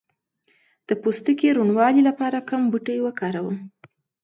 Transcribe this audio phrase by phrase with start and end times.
[0.87, 3.57] د پوستکي روڼوالي لپاره کوم بوټی وکاروم؟